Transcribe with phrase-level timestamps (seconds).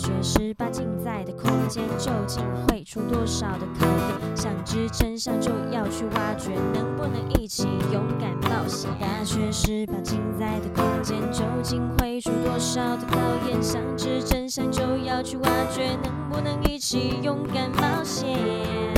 [0.00, 4.34] 大学十八镜在的空间究竟会出多少的考验？
[4.34, 8.90] 想知真相就要去挖掘，能不能一起勇敢冒险？
[8.98, 13.62] 大学十八镜在的空间究竟会出多少的考验？
[13.62, 18.89] 想知真相就要去挖掘，能不能一起勇敢冒险？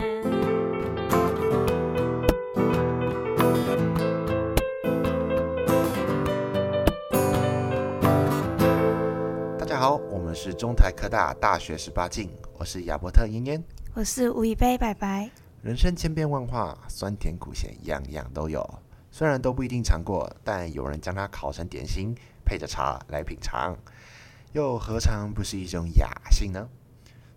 [10.45, 12.29] 是中台科大大学十八禁，
[12.59, 13.62] 我是亚伯特嫣嫣，
[13.95, 15.30] 我是吴以杯白白。
[15.62, 18.69] 人生千变万化，酸甜苦咸样样都有。
[19.12, 22.12] 虽然都不一定尝过，但有人将它烤成点心，
[22.45, 23.77] 配着茶来品尝，
[24.50, 26.69] 又何尝不是一种雅兴呢？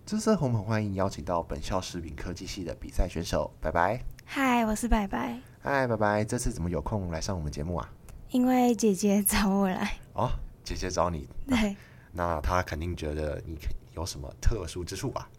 [0.04, 4.04] 这次我们欢迎邀请到本校食品科技系的比赛选手拜拜。
[4.26, 5.40] 嗨，我是白白。
[5.62, 7.88] 嗨，白白，这次怎么有空来上我们节目啊？
[8.32, 9.96] 因为姐姐找我来。
[10.14, 10.32] 哦，
[10.64, 11.30] 姐姐找你。
[11.48, 11.78] 对。
[12.18, 13.58] 那他肯定觉得你
[13.94, 15.30] 有什么特殊之处吧？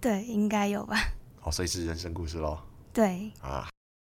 [0.00, 0.98] 对，应该有吧。
[1.42, 2.58] 哦，所以是人生故事喽。
[2.92, 3.30] 对。
[3.40, 3.68] 啊，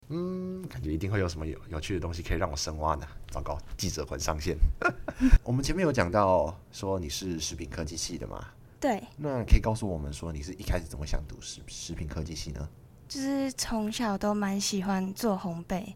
[0.07, 3.05] 嗯，感觉一定会有什么有有趣的东西可以让我深挖呢。
[3.29, 4.55] 糟糕，记者魂上线。
[5.43, 8.47] 我们前面有讲到说你是食品科技系的嘛？
[8.79, 9.03] 对。
[9.17, 12.69] 那可以告诉我们说你是一开始怎么想读食食品科技系呢？
[13.09, 15.93] 就是从小都蛮喜欢做烘焙。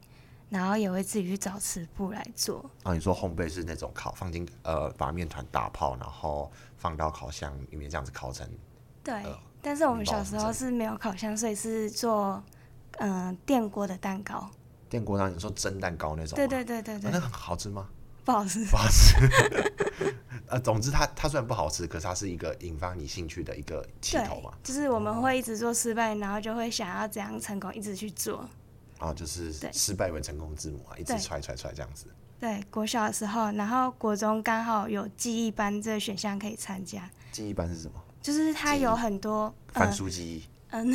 [0.49, 2.69] 然后也会自己去找食谱来做。
[2.83, 8.47] 啊，你说烘焙是那种烤，放进呃，把面团打泡，然后放到烤箱里面这样子烤成。
[9.03, 12.43] 对，呃、但是我们小时候是没有烤箱，所以是做
[12.97, 14.49] 嗯、呃、电锅的蛋糕。
[14.89, 16.35] 电锅上你说蒸蛋糕那种？
[16.35, 17.09] 对对对对对。
[17.09, 17.87] 啊、那很好吃吗？
[18.25, 18.65] 不好吃。
[18.65, 19.15] 不好吃。
[20.47, 24.51] 呃，总之它它虽然不好吃，可是它是一个引发你兴趣的一个起头嘛。
[24.63, 28.49] 就是我们会一直做失败，然后就会想要怎样成功，一直去做。
[28.99, 32.05] 啊，就是失败为成功之母啊，一直踹踹踹这样子。
[32.39, 37.09] 对，国小的时候，然后国中刚好有记忆班这个选项可以参加。
[37.31, 37.93] 记忆班是什么？
[38.21, 40.43] 就是它有很多翻书记忆。
[40.69, 40.93] 嗯。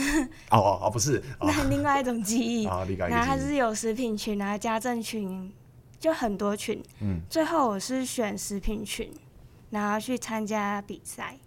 [0.50, 2.66] 哦哦哦，不是，那另外一种记忆。
[2.66, 3.18] 啊， 另外一种。
[3.18, 5.52] 然后它是有食品群，然后家政群，
[5.98, 6.82] 就很多群。
[7.00, 7.20] 嗯。
[7.28, 9.12] 最后我是选食品群，
[9.70, 11.38] 然后去参加比赛，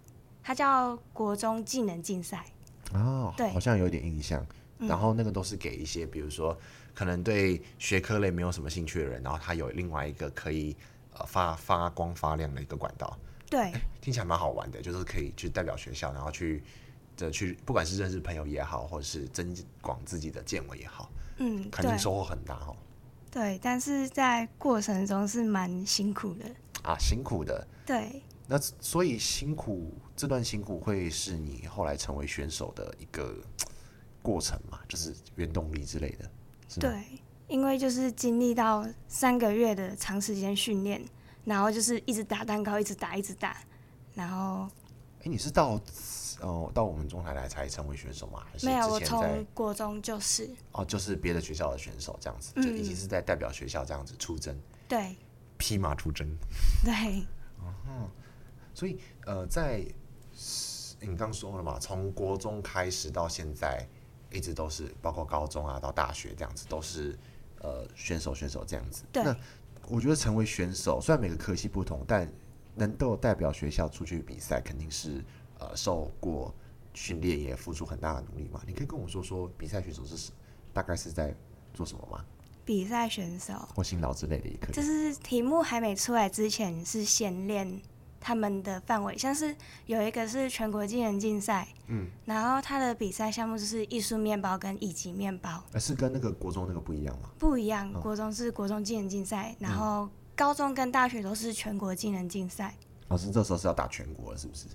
[0.42, 2.44] 它叫国中技能竞赛。
[2.92, 4.46] 哦，对，好像有点印象。
[4.78, 6.56] 然后那个都是给一些，比如说
[6.94, 10.76] 可能对学科类没有什么兴趣的人，然后他有另外一个可以
[11.14, 13.18] 呃发发光发亮的一个管道。
[13.50, 16.62] 对，听起来蛮好玩的，就是可以去代表学校，然后去
[17.16, 22.76] 的去不管是认识朋友也好，或者是增广自己的见闻也好，嗯，肯定收获很大哦。
[23.30, 26.44] 对，但是在过程中是蛮辛苦的
[26.82, 27.66] 啊，辛苦的。
[27.86, 33.34] 对，那所以辛苦这段辛苦会是你后来成为选手的一个。
[34.22, 36.30] 过程嘛，就是原动力之类的，
[36.80, 37.02] 对，
[37.46, 41.02] 因为就是经历到三个月的长时间训练，
[41.44, 43.56] 然后就是一直打蛋糕，一直打，一直打，
[44.14, 44.68] 然后，
[45.20, 45.80] 哎、欸，你是到
[46.40, 48.44] 呃到我们中台来才成为选手吗？
[48.52, 50.50] 还是没有，我从国中就是。
[50.72, 54.54] 哦，就是别的学校的选手这样子，嗯、就已经是在代表学校这样子出征，
[54.86, 55.16] 对，
[55.56, 56.28] 披马出征，
[56.84, 57.24] 对，
[57.86, 58.10] 嗯，
[58.74, 59.82] 所以呃，在
[61.00, 63.88] 你刚说了嘛，从国中开始到现在。
[64.30, 67.18] 一直都是，包括高中啊，到大学这样子，都是
[67.60, 69.04] 呃选手选手这样子。
[69.12, 69.22] 对。
[69.24, 69.36] 那
[69.88, 72.30] 我觉得成为选手，虽然每个科系不同，但
[72.74, 75.24] 能够代表学校出去比赛，肯定是
[75.58, 76.54] 呃受过
[76.92, 78.60] 训练，也付出很大的努力嘛。
[78.66, 80.30] 你可以跟我说说，比赛选手是
[80.72, 81.34] 大概是在
[81.72, 82.24] 做什么吗？
[82.64, 84.74] 比赛选手或辛劳之类的也可以。
[84.74, 87.80] 就是题目还没出来之前，是先练。
[88.20, 89.54] 他们的范围像是
[89.86, 97.30] 有一个是全国技能竞赛，嗯，然后他的比赛项目就是艺术面包跟乙级面包，是跟那个国中那个不一样吗？
[97.38, 102.74] 不一样，国中是国中技能竞赛，然后高中跟大学都是全国技能竞赛。
[103.08, 104.66] 老师这时候是要打全国了，是不是？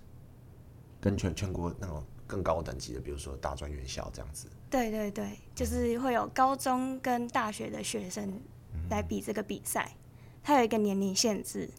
[1.00, 4.48] 跟全全国那种更高等级的，比如说大专院校这样子。
[4.70, 8.42] 对对对，就是会有高中跟大学的学生
[8.90, 9.92] 来比这个比赛，
[10.42, 11.70] 它有一个年龄限制。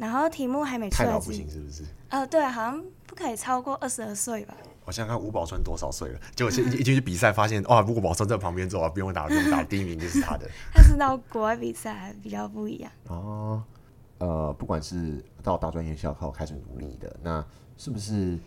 [0.00, 1.84] 然后题目还没出来，太老不行是不是？
[2.08, 4.56] 呃，对，好像不可以超过二十二岁吧。
[4.86, 10.48] 我想看吴宝川多少岁了，结果一 一进去比赛，发现哇，吴宝川在旁边坐啊，不用打，不用打，第一名就是他的。
[10.74, 13.62] 但是到国外比赛比较不一样 哦。
[14.18, 17.44] 呃，不管是到大专院校后开始努力的，那
[17.76, 18.38] 是不是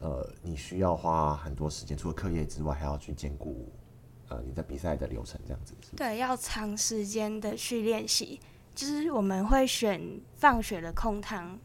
[0.00, 3.70] 呃，你需要花很多时间，除了课业之外，还要去兼顾
[4.28, 5.96] 呃你在比赛的流程这样子是不是？
[5.96, 8.38] 对，要长时间的去练习。
[8.74, 11.58] 就是我们会选放学的空堂，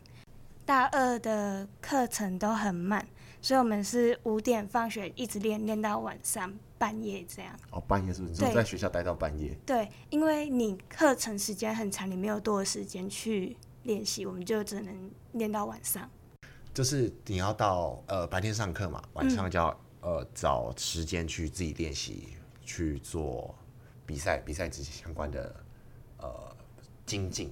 [0.66, 3.08] 大二的课程都很慢，
[3.42, 7.58] 所以我们是五点放学一直练练到晚上半夜这样。
[7.72, 8.34] 哦，半夜是不是？
[8.34, 9.58] 你说在学校待到半夜？
[9.66, 16.10] 对，因为你课程时间很长，你没有多的时间去练习，我们就只能练到晚上。
[16.74, 19.70] 就是你要到呃白天上课嘛，晚上就要、
[20.02, 22.30] 嗯、呃找时间去自己练习
[22.66, 23.56] 去做
[24.06, 25.56] 比赛，比赛之相关的
[26.18, 26.55] 呃
[27.06, 27.52] 精进。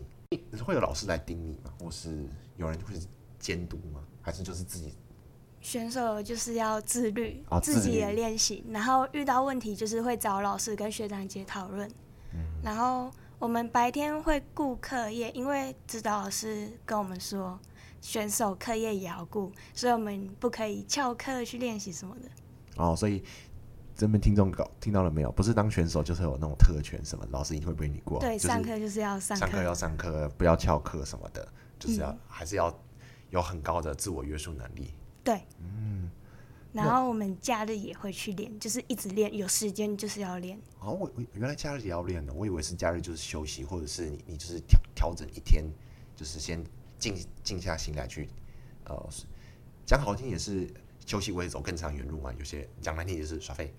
[0.65, 1.71] 会有老师来盯你吗？
[1.79, 2.27] 或是
[2.57, 2.93] 有人会
[3.39, 4.01] 监督吗？
[4.21, 4.93] 还是就是自己？
[5.61, 11.87] 选手就是要自律，哦、自己的练习，然后遇到问题就是会找老师跟学长姐讨论。
[12.33, 17.59] 嗯、然后我们白天会顾课业，因为指导老师跟我们说，
[18.01, 22.29] 选手课业也要顾，所以我们不可以翘课去练习什么的。
[22.75, 23.23] 哦，所以
[23.95, 25.31] 这边听众搞听到了没有？
[25.31, 28.19] 不是当选手就是有那种特权什么，老师你会不会你过？
[28.19, 31.47] 对，就是、上课就是要上课，上课要上课，不要翘课什么的，
[31.77, 32.75] 就是要、嗯、还是要
[33.29, 34.93] 有很高的自我约束能力。
[35.23, 36.09] 对，嗯，
[36.71, 40.59] 然后我们假日也会去练，就是一直练，有时间就是要练。
[40.79, 45.63] 哦，我我原来假日也要练的，我以为是假日就是休息，或者是你你就是调调整一天，
[46.15, 46.63] 就是先
[46.97, 48.27] 静静下心来去，
[48.85, 49.09] 呃，
[49.85, 50.67] 讲好听也是
[51.05, 52.31] 休息，我也走更长远路嘛。
[52.37, 53.73] 有些讲难听就是耍废，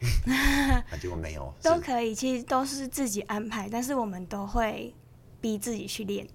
[1.01, 4.95] 结果没有，都可以，其实都是自己安排，但是我们都会
[5.41, 6.27] 逼自己去练，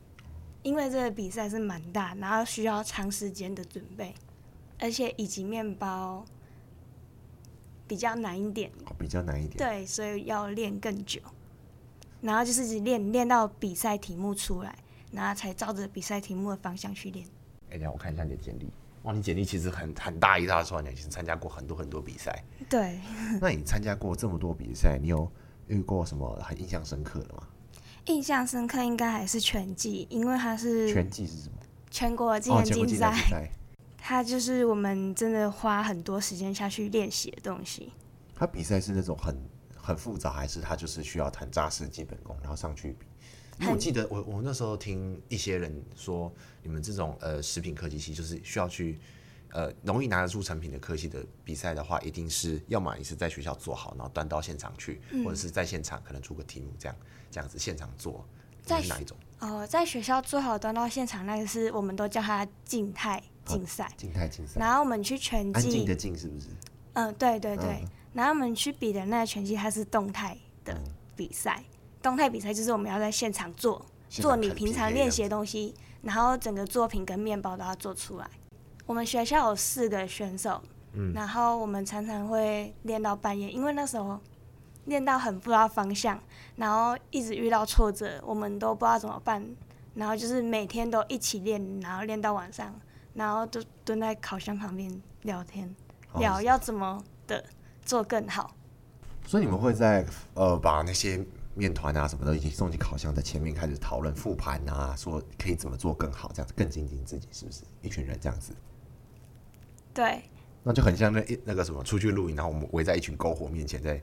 [0.63, 4.13] 因为这个比赛是蛮大，然后需要长时间的准备。
[4.81, 6.23] 而且以及面包
[7.85, 9.57] 比较难一点，哦，比较难一点。
[9.57, 11.19] 对，所以要练更久，
[12.21, 14.73] 然后就是练练到比赛题目出来，
[15.11, 17.27] 然后才照着比赛题目的方向去练。
[17.69, 18.69] 哎，等下我看一下你的简历。
[19.03, 22.43] 哇，你简历其实很很大一大串，你其实参加过很多很多比赛。
[22.69, 22.99] 对。
[23.39, 25.31] 那你参加过这么多比赛，你有
[25.67, 27.43] 遇过什么很印象深刻的吗？
[28.05, 31.57] 印象深刻应该还是拳击，因为它是拳击是什么？
[31.89, 33.11] 全国技能竞赛。
[33.31, 33.47] 哦
[34.01, 37.91] 它就是我们真的花很多时间下去练习的东西。
[38.33, 39.35] 它比赛是那种很
[39.75, 43.05] 很复杂，还是它就是需要很扎实的基本功，然后上去比？
[43.59, 46.31] 因为我记得我我那时候听一些人说，
[46.63, 48.99] 你们这种呃食品科技系就是需要去
[49.51, 56.95] 呃容易拿得出成品的科技的比赛的话，一定是要么你是在学校做好，然后端到现场去，嗯、或者是在现场可能出个题目这样
[57.29, 58.25] 这样子现场做，
[58.63, 59.17] 在哪一种？
[59.39, 63.21] 哦，在学校做好端到现场那个是我们都叫它静态。
[63.45, 64.59] 竞赛，静态竞赛。
[64.59, 66.49] 然后我们去拳击，安静的静是不是？
[66.93, 67.65] 嗯，对对对。
[67.81, 70.79] 嗯、然后我们去比的那个拳击，它是动态的
[71.15, 71.63] 比赛。
[71.71, 78.29] 嗯、动态比赛就是我们要在现场做，场做你平常练习的东西，然后整个作品跟面包都要做出来。
[78.85, 80.61] 我们学校有四个选手，
[80.93, 84.19] 嗯，然后我们常常会练到半夜，因为那时候
[84.85, 86.19] 练到很不知道方向，
[86.55, 89.45] 然后一直遇到挫折，我们都不知道怎么办，
[89.93, 92.73] 然后就是每天都一起练，然后练到晚上。
[93.15, 95.75] 然后就蹲在烤箱旁边聊天，
[96.19, 97.43] 聊要怎么的
[97.83, 98.51] 做更好。
[99.25, 100.05] 所以你们会在
[100.35, 101.25] 呃把那些
[101.59, 107.63] 面团啊什么的已经送进烤箱，在前面开始讨论复盘啊，说可以怎么做更好，这样子更精进自己，是不是？
[107.81, 108.53] 一群人这样子。
[109.93, 110.23] 对。
[110.63, 114.01] 那就很像那一那个什么出去露营，然后我们围在一群篝火面前在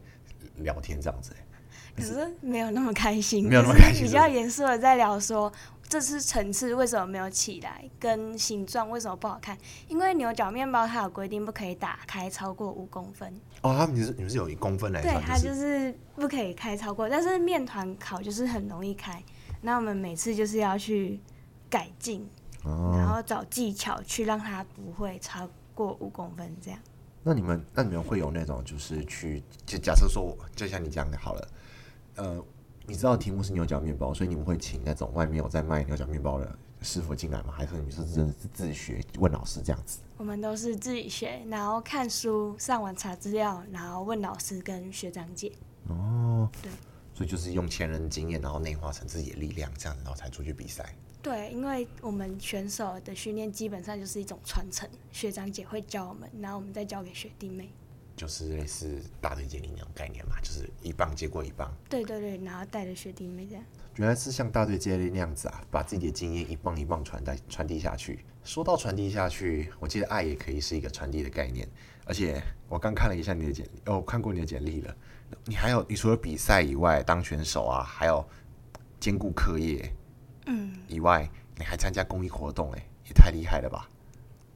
[0.57, 1.33] 聊天这样子。
[1.97, 5.51] 可是没有那么开心，没有那么开心， 比较严肃的在聊说。
[5.89, 7.89] 这次层次为什么没有起来？
[8.01, 9.57] 跟形状为什么不好看？
[9.87, 13.33] 因为牛角面包它有规定，不可以打开超过五公分。
[13.63, 15.01] 哦，他们是你们是有一公分来？
[15.01, 17.09] 对，它就是不可以开超过。
[17.09, 19.23] 但是面团烤就是很容易开，
[19.63, 21.21] 那我们每次就是要去
[21.71, 22.29] 改进，
[22.65, 26.81] 哦、然后找技巧去让它不会超过五公分这样。
[27.23, 31.49] 那你们那你们会有那种就是去就假设说，就像你讲的好了，
[32.17, 32.45] 呃。
[32.87, 37.53] 你知道题目是牛角面包，所以你们会请那种外面有在卖牛角面包的师傅进来吗？
[37.53, 39.99] 还是你们是真的是自学问老师这样子？
[40.17, 45.51] 我们都是自己学，然后看书、上网查资料，然后问老师跟学长姐。
[45.89, 46.71] 哦，对，
[47.13, 50.95] 所以就是用前人的经验，然后内化成自己的力量，这样子，然后才出去比赛。
[51.21, 57.69] 对，因为我们选手的训练基本上就是一种传承，学长姐会教我们，然后我们再教给学弟妹。
[58.17, 61.71] 就是类似大队接力那种概念嘛，就是一棒接过一棒。
[61.89, 63.63] 对对对，然后带着学弟妹这样。
[63.97, 68.25] 原来是像大队接力那样子啊，把自己的经验一棒一棒传带传递下去。
[68.43, 71.69] 说到传递下去，我记得爱也可以是一个传递的概念。
[72.07, 74.97] 而且我刚看了一下你的简历，哦，看过你的简历了。
[75.45, 78.25] 你还有，你除了比赛以外，当选手啊，还有
[79.01, 79.93] 兼顾课业，
[80.47, 83.89] 嗯，以外，你还参加公益活动，哎，也太厉害了吧！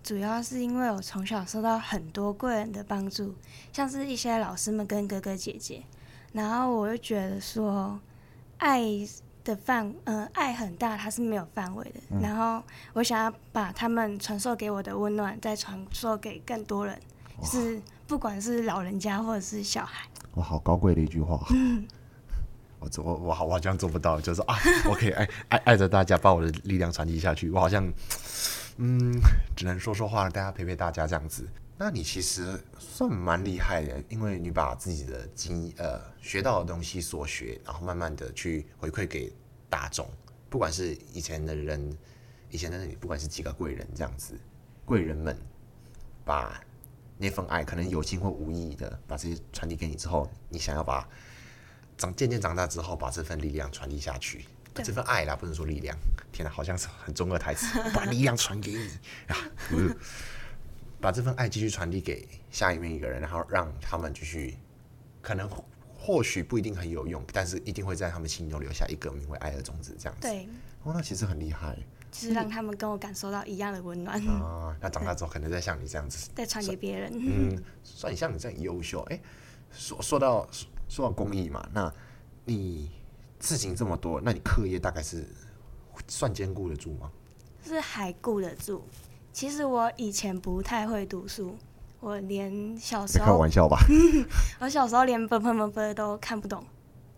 [0.03, 3.35] 主要是因为我从小受到很多贵人的帮助，
[3.73, 5.83] 像是一些老师们跟哥哥姐姐，
[6.33, 8.01] 然后我就觉得说，
[8.57, 8.83] 爱
[9.45, 12.01] 的范，嗯、呃，爱很大，它是没有范围的。
[12.11, 12.63] 嗯、然后
[12.95, 16.99] 我想要把他们传授给我的温暖，再传授给更多人，
[17.39, 20.09] 哇是不管是老人家或者是小孩。
[20.35, 21.39] 哇，好高贵的一句话。
[21.51, 21.87] 嗯、
[22.81, 24.57] 我做我我好，我好像做不到，就是啊，
[24.89, 27.51] 我可以爱爱爱着大家，把我的力量传递下去。
[27.51, 27.87] 我好像。
[28.83, 29.21] 嗯，
[29.55, 31.47] 只能说说话，大家陪陪大家这样子。
[31.77, 39.31] 那你其实算蛮厉害的，因为你把自己的经呃学到的东西所学，然后慢慢的去回馈给
[39.69, 40.09] 大众，
[40.49, 41.95] 不管是以前的人，
[42.49, 44.33] 以前的那里，不管是几个贵人这样子，
[44.87, 45.39] 贵人们
[46.25, 46.59] 把
[47.19, 51.07] 那份爱，可能有心或无意的把这些传递给你之后，你想要把
[51.99, 54.47] 长渐渐长大之后，把这份力量传递下去。
[54.75, 55.97] 这份爱啦，不能说力量。
[56.33, 58.89] 天哪，好像是很中二台词，把力量传给你
[59.27, 59.37] 啊！
[61.01, 64.57] 把这份爱继续传递给下一面一个人，然后让他们继续，
[65.21, 65.51] 可能
[65.99, 69.97] 或许不一定很有用，但是一定会在他们心中留下一个名为爱的种子。
[69.99, 70.49] 这样子，对，
[70.85, 71.77] 哦，那其实很厉害，
[72.13, 74.77] 就是让他们跟我感受到一样的温暖啊。
[74.81, 77.13] 那长大之后，可能再像你这样子， 再传给别人。
[77.15, 79.01] 嗯，算你像你这样优秀。
[79.11, 79.21] 哎，
[79.73, 80.49] 说说到
[80.89, 81.93] 说到公益嘛，那
[82.45, 82.91] 你。
[83.41, 85.27] 事情这么多，那你课业大概是
[86.07, 87.11] 算兼顾得住吗？
[87.65, 88.83] 是还顾得住。
[89.33, 91.57] 其实我以前不太会读书，
[92.01, 93.79] 我连小时候开玩笑吧，
[94.61, 96.65] 我小时候连本本本本都看不懂。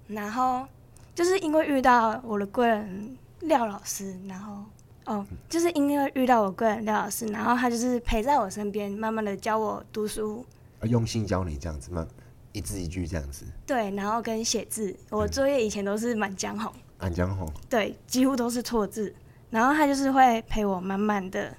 [0.09, 0.67] 然后
[1.15, 4.63] 就是因为遇到我的贵人廖老师，然后
[5.07, 10.45] 哦，就是因为遇到我贵人廖老师，然后他就是陪在我身边，慢慢的教我读书，
[10.83, 12.07] 用心教你这样子吗？
[12.53, 19.15] 一字一句这样子，对，然后跟写字，我作业以前都是满江红，满江红，对，几乎都是错字，
[19.51, 21.57] 然后他就是会陪我慢慢的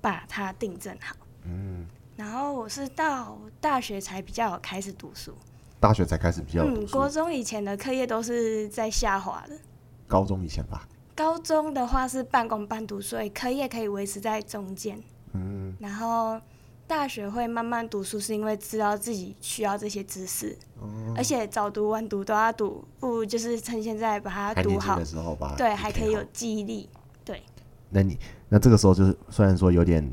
[0.00, 1.86] 把它订正好，嗯，
[2.16, 5.34] 然后我是到大学才比较有开始读书，
[5.80, 9.58] 大学才开始比较，嗯，国中以前的课业都是在下滑的，
[10.06, 16.40] 高中以前吧，高中的话是半工半读，所以课业可以维持在中间，嗯，然后。
[16.86, 24.96] 大学会慢慢读书，是因为知道自己需要这些知识，嗯、而且早读晚读都要读，不如就是趁现在把它读好。
[24.96, 26.88] 的时候吧对，还可以有记忆力。
[27.24, 27.42] 对。
[27.90, 28.16] 那你
[28.48, 30.04] 那这个时候就是虽然说有点，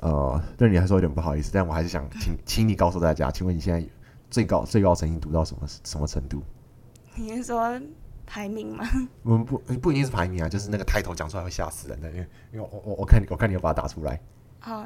[0.00, 3.86] 呃，对你来说有点不好意思，但我还是想请请你告诉大家，请问你现在
[4.30, 6.42] 最高最高成绩读到什么什么程度？
[7.14, 7.80] 你是说
[8.26, 8.84] 排名吗？
[9.22, 14.20] 我们不不一定是排名啊，就是那个 title 讲出来会吓死人的，因为因为我我我看你我看你有把它打出来。
[14.58, 14.84] 好。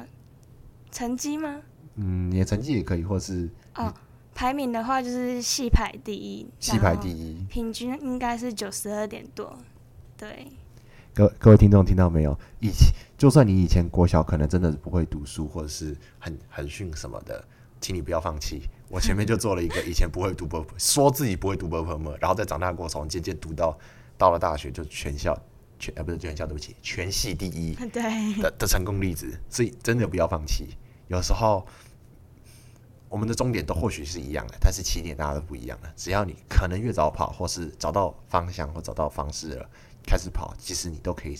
[0.91, 1.61] 成绩吗？
[1.95, 3.93] 嗯，你的成绩也可以，或是哦，
[4.33, 9.57] 排名的话就是系排第一，系排第一，平均应该是九十二点多，
[10.17, 10.47] 对。
[11.13, 12.37] 各各位听众听到没有？
[12.59, 17.43] 以前就算你以前国小可能真的不会读书，或者是很很逊什么的，
[17.81, 18.61] 请你不要放弃。
[18.87, 23.77] 我前面就做了一个以前不会读博，说自己不会读博朋友们，然后在长大过程中渐渐读到
[24.17, 25.37] 到了大学就全校
[25.79, 30.75] 全呃不是全校，对不起，全系第一 对的的成功例子，所以真的不要放弃。
[31.07, 31.65] 有时候
[33.07, 35.91] 我们的终点都或许是一样的，但是起点大家都不一样的。
[35.95, 39.69] 只要你可能越早跑，或是找到方向或找到方式了，
[40.05, 41.35] 开始跑，其实你都可以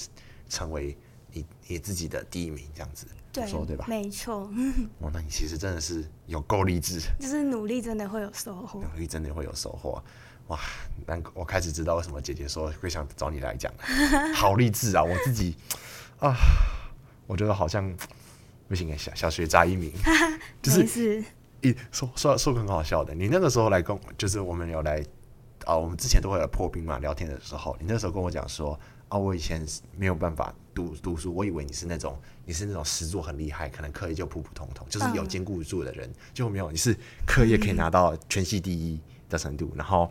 [0.48, 0.98] 成为
[1.32, 3.86] 你你自己的第一名，这样子，对，说对吧？
[3.88, 4.50] 没错。
[5.00, 10.04] 哦，那你其实真的是有够励志，就是努力真的会有收获，努力真的会有收获。
[10.50, 10.60] 哇，
[11.06, 13.72] 那我开始知道为什么姐姐说会想找你来讲，
[14.36, 15.04] 好励志啊！
[15.04, 15.56] 我自己
[16.20, 16.36] 啊，
[17.28, 17.96] 我觉得好像
[18.68, 19.94] 不行，小小学渣一名，
[20.60, 21.24] 就是
[21.62, 23.14] 一说说说个很好笑的。
[23.14, 25.06] 你那个时候来跟，就是我们有来
[25.66, 29.64] 啊，我们之前都会有破冰嘛，聊天的时候，你那时候跟我讲说啊，我以前
[29.96, 40.10] 没有办法读读书，我以为你是那种你是那种实作很厉害，可能课业就普普通通，就是有兼顾住的人，就没有你是课业可以拿到全系第一的程度，然后。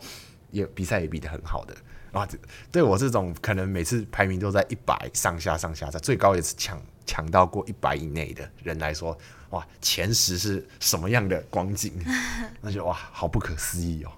[0.51, 1.75] 也比赛也比得很好的，
[2.11, 2.31] 然后
[2.71, 9.17] 对我这种可能每次排名都在一百上下上下，在最高也是抢抢到过一百以内的人来说，
[9.51, 11.93] 哇，前十是什么样的光景？
[12.61, 14.11] 那就哇，好不可思议哦，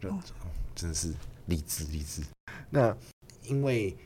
[0.00, 0.08] 就
[0.74, 1.12] 真的是
[1.46, 2.22] 励志励志。
[2.68, 2.96] 那
[3.44, 3.96] 因为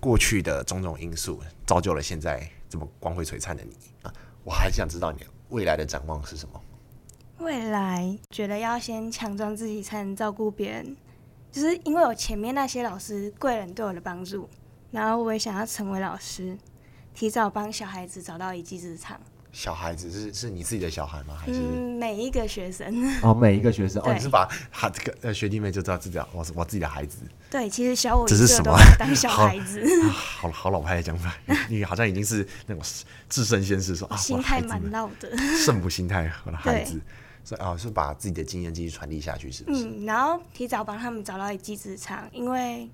[0.00, 4.12] 过去的种种因素，造就了现在这么光辉璀璨的你啊，
[4.44, 6.60] 我还想知道你未来的展望是什么？
[7.38, 10.96] 未来觉得要先强壮自己，才能照顾别人。
[11.52, 14.48] 就是因为我前面那些老师贵人对我的帮助，
[14.90, 16.56] 然后我也想要成为老师，
[17.14, 19.18] 提早帮小孩子找到一技之长。
[19.52, 21.34] 小孩子是是你自己的小孩吗？
[21.34, 22.94] 还是、嗯、每一个学生？
[23.22, 27.20] 哦，每一个学生哦，你是把他这个呃学弟妹就知道自己我是我自己的孩子。
[27.50, 28.76] 对，其实小我这是什么？
[28.98, 31.34] 当小孩子， 好好老派的讲法，
[31.70, 32.84] 你好像已经是那种
[33.30, 37.00] 至圣先师说啊，心态蛮老的，圣母心态，我的孩子。
[37.46, 39.84] 是啊，是把自己的经验继续传递下去，是不是？
[39.84, 42.90] 嗯，然后提早帮他们找到一技之长，因为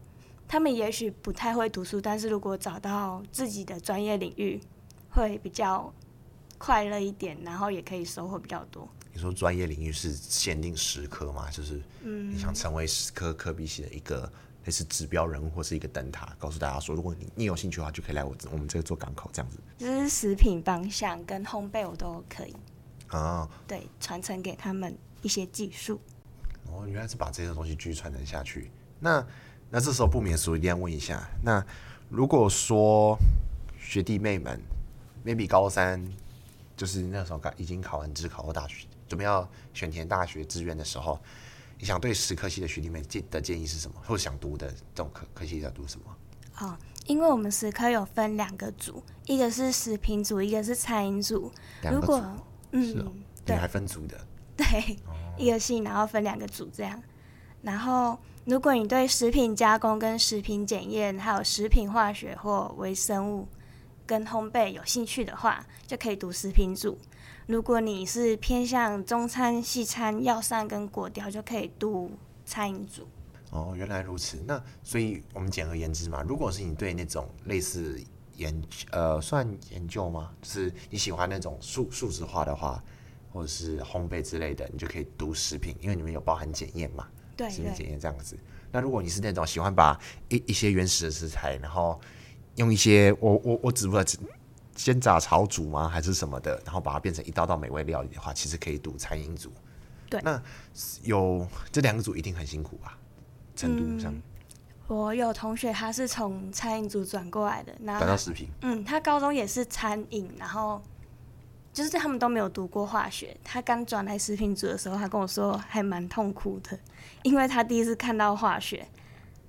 [0.47, 4.61] 他们也许不太会读书，但是如果找到自己的专业领域，
[5.11, 5.91] 会比较
[6.59, 8.87] 快乐一点，然后也可以收获比较多。
[9.15, 11.51] 你说专业领域是限定十科吗？
[11.51, 14.31] 就是嗯你想成为十科科比系的一个
[14.65, 19.59] 类似指标人物或是一个灯塔，告诉大家说，如果你你有兴趣的话，就可以来我我们这个做港口这样子。
[19.79, 22.55] 就是食品方向跟烘焙我都可以
[23.13, 26.01] 啊，对，传承给他们一些技术。
[26.67, 28.71] 哦，原来是把这些东西继续传承下去。
[28.99, 29.25] 那
[29.71, 31.65] 那这时候不免俗一定要问一下，那
[32.09, 33.17] 如果说
[33.79, 34.61] 学弟妹们
[35.25, 36.03] ，maybe 高三，
[36.77, 41.21] 就是那时候已经考完指考或大学，准备要选填大学志愿的时候，
[41.79, 43.97] 你想对食科系的学弟妹建的建议是什么？
[44.07, 46.17] 或者想读的这种科科系要读什么？
[46.61, 51.51] 哦，因为我们食科有分两个组，一个是食品组，一个是餐饮组，
[51.91, 52.23] 如果
[52.73, 53.13] 嗯，是哦，
[53.47, 54.19] 对，还分组的。
[54.57, 57.01] 对，哦、一个系，然后分两个组这样。
[57.63, 63.47] 然后，如果你对食品加工、跟食品检验，还有食品化学或微生物
[64.05, 66.99] 跟烘焙有兴趣的话，就可以读食品组。
[67.47, 72.11] 如果你是偏向中餐、西餐、药膳跟果雕，就可以读
[72.45, 73.07] 餐饮组。
[73.51, 74.43] 哦，原来如此。
[74.47, 78.01] 那所以我们简而言之嘛，如果是你对那种类似
[78.37, 80.31] 研呃算研究吗？
[80.43, 82.83] 就是你喜欢那种数数字化的话，
[83.33, 87.07] 或者是烘焙之类的，你就可以读食品，因为里面有包含检验嘛。
[87.37, 88.39] 对，食品检验这样子。
[88.71, 89.99] 那如果你是那种喜欢把
[90.29, 92.01] 一一些原始的食材，然后
[92.57, 94.05] 用一些我我我只不过。
[94.75, 95.87] 煎炸炒煮吗？
[95.87, 96.59] 还是什么的？
[96.65, 99.53] 然后把它变成一道道美味料理的话，其实可以读餐饮组。
[100.09, 100.43] 对，那
[101.03, 102.99] 有这两个组一定很辛苦吧？
[103.55, 104.23] 程度上，嗯，
[104.93, 108.49] 我有同学他是从餐饮组转过来的，然后转到食品。
[108.61, 110.83] 嗯，他高中也是餐饮，然后
[111.73, 113.35] 就是他们都没有读过化学。
[113.43, 116.79] 他刚转来食品组的时候，他跟我说还蛮痛苦的，
[117.23, 118.87] 因为他第一次看到化学。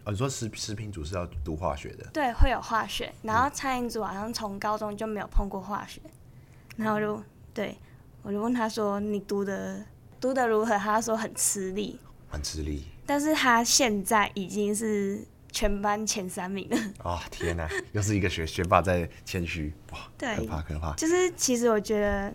[0.05, 2.05] 哦，你说食食品组是要读化学的？
[2.13, 3.13] 对，会有化学。
[3.21, 5.99] 然后餐饮组好像从高中就没有碰过化学。
[6.75, 7.21] 然后就
[7.53, 7.77] 对，
[8.21, 9.85] 我就问他说：“你读的
[10.19, 12.85] 读的如何？”他说：“很吃力。”很吃力。
[13.05, 15.23] 但是他现在已经是
[15.53, 16.77] 全班前三名了。
[17.05, 17.69] 哦，天哪！
[17.93, 20.93] 又是一个学学霸在谦虚，哇，对，可怕可怕。
[20.95, 22.33] 就是其实我觉得，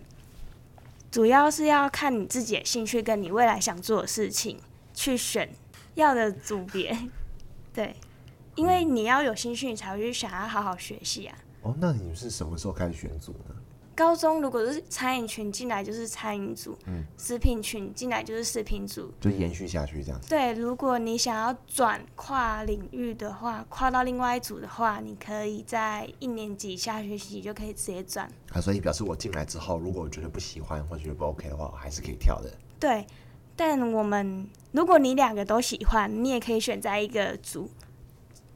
[1.11, 4.57] 主要是要看你自己的兴趣跟你未来想做的事情
[4.93, 5.47] 去选
[5.95, 6.97] 要的组别。
[7.71, 7.95] 对，
[8.55, 11.37] 因为你要有兴趣，你才会去想要好好学习啊。
[11.61, 13.55] 哦，那你们是什么时候开始选组呢？
[13.99, 20.29] 高中如果是餐饮群进来就是餐饮组，嗯，食品群进来就是食品组，就延续下去这样子。
[20.29, 28.31] 对，如果你想要转跨领域的话，跨到另外一组的话，你可以在一年级下学期就可以直接转。
[28.53, 32.49] 啊，所以表示我进来之后，如果我觉得不喜欢或者觉得不 OK 的话，我还是可以跳的。
[32.79, 33.05] 对。
[33.57, 37.69] 但我们，如果你两个都喜欢，你也可以选在一个组。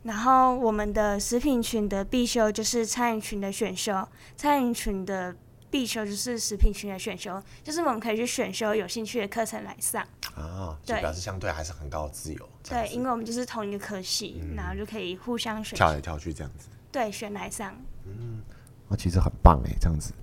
[0.03, 5.35] 然后我们的食品群的必修就是餐饮群的选修，餐饮群的
[5.71, 10.05] 必修就是食品群的选修，就是我们可以去选修有兴趣的课程来上。
[10.35, 12.49] 啊，对，表示相对还是很高的自由。
[12.63, 16.67] 对，因为我们就是同一个科系，嗯、然后就可以互相选，跳来跳去这样子。
[16.91, 17.73] 对，选来上。
[18.05, 18.41] 嗯，
[18.89, 20.13] 那其实很棒哎，这样子。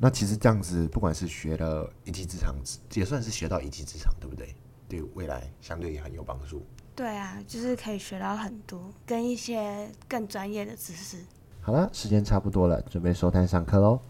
[0.00, 2.54] 那其实这样子，不管是学了一技之长，
[2.94, 4.54] 也算是学到一技之长，对不对？
[4.88, 6.64] 对未来相对也很有帮助。
[6.98, 11.16] 对啊，就是可以学到很多，跟一些更专业的知识。
[11.60, 14.00] 好了，时间差不多了，准备收摊上课喽。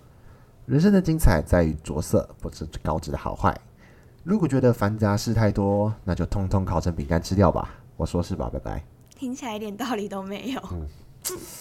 [0.64, 3.54] 人生的精彩在于着色，不是稿纸的好坏。
[4.24, 7.74] 如果觉得繁杂事太多，那就通通烤成饼干吃掉吧。
[7.98, 8.48] 我说是吧？
[8.50, 8.82] 拜拜。
[9.14, 10.60] 听起来一点道理都没有。
[10.72, 10.86] 嗯，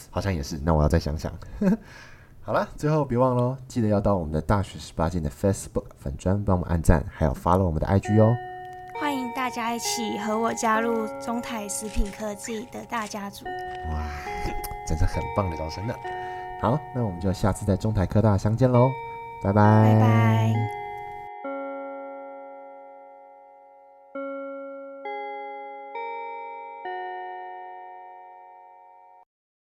[0.10, 0.58] 好像也是。
[0.64, 1.30] 那我要再想想。
[2.40, 8.34] 好了，最后别忘了，记得要到我们的大学十八禁的 Facebook 粉专帮我们按赞，还有 follow 我们的 IG 哦。
[9.38, 13.46] 大家一起和我加入中台食品科技的大家族。
[13.46, 14.02] 哇，
[14.88, 15.94] 真是很棒的招生呢。
[16.60, 18.90] 好，那我们就下次在中台科大相见喽，
[19.44, 19.94] 拜拜。
[19.94, 20.87] 拜拜。